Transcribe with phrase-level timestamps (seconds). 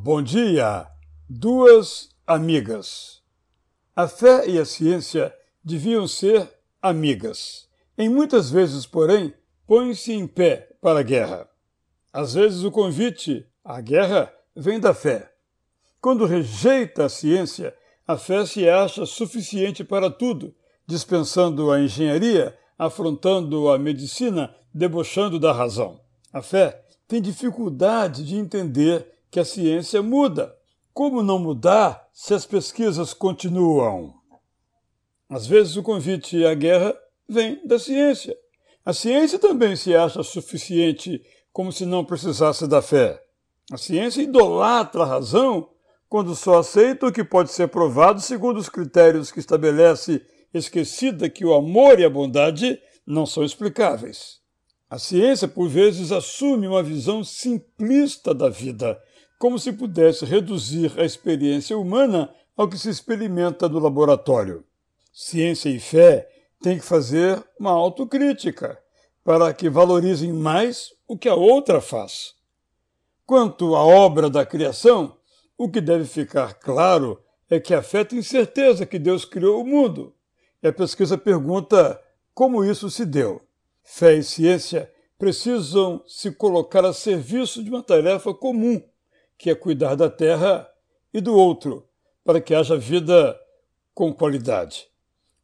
[0.00, 0.88] Bom dia!
[1.28, 3.22] Duas amigas.
[3.94, 7.68] A fé e a ciência deviam ser amigas.
[7.96, 9.32] Em muitas vezes, porém,
[9.64, 11.48] põem-se em pé para a guerra.
[12.12, 15.30] Às vezes o convite à guerra vem da fé.
[16.00, 17.72] Quando rejeita a ciência,
[18.04, 20.52] a fé se acha suficiente para tudo,
[20.84, 26.00] dispensando a engenharia, afrontando a medicina, debochando da razão.
[26.32, 30.54] A fé tem dificuldade de entender que a ciência muda.
[30.92, 34.12] Como não mudar se as pesquisas continuam?
[35.26, 36.94] Às vezes o convite à guerra
[37.26, 38.36] vem da ciência.
[38.84, 43.22] A ciência também se acha suficiente, como se não precisasse da fé.
[43.72, 45.70] A ciência idolatra a razão
[46.10, 50.20] quando só aceita o que pode ser provado segundo os critérios que estabelece,
[50.52, 54.41] esquecida que o amor e a bondade não são explicáveis.
[54.92, 59.02] A ciência, por vezes, assume uma visão simplista da vida,
[59.38, 64.66] como se pudesse reduzir a experiência humana ao que se experimenta no laboratório.
[65.10, 66.28] Ciência e fé
[66.60, 68.78] têm que fazer uma autocrítica
[69.24, 72.34] para que valorizem mais o que a outra faz.
[73.24, 75.16] Quanto à obra da criação,
[75.56, 77.18] o que deve ficar claro
[77.48, 80.14] é que a fé tem certeza que Deus criou o mundo.
[80.62, 81.98] E a pesquisa pergunta
[82.34, 83.40] como isso se deu.
[83.82, 88.82] Fé e ciência precisam se colocar a serviço de uma tarefa comum
[89.38, 90.68] que é cuidar da terra
[91.12, 91.88] e do outro,
[92.24, 93.38] para que haja vida
[93.92, 94.88] com qualidade.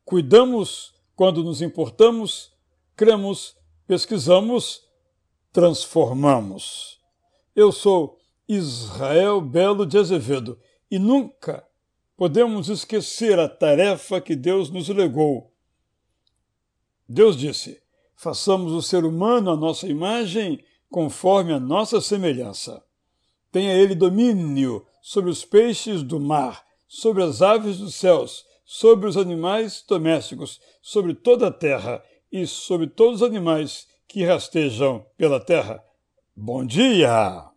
[0.05, 2.53] Cuidamos quando nos importamos,
[2.95, 4.85] cremos, pesquisamos,
[5.53, 7.01] transformamos.
[7.57, 10.59] Eu sou Israel Belo de Azevedo
[10.89, 11.67] e nunca
[12.17, 15.53] podemos esquecer a tarefa que Deus nos legou.
[17.09, 17.83] Deus disse:
[18.19, 22.83] façamos o ser humano à nossa imagem, conforme a nossa semelhança.
[23.53, 29.17] Tenha ele domínio sobre os peixes do mar, sobre as aves dos céus, sobre os
[29.17, 35.83] animais domésticos, sobre toda a terra e sobre todos os animais que rastejam pela terra.
[36.37, 37.49] Bom dia!